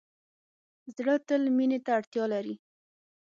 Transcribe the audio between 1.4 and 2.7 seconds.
مینې ته اړتیا لري.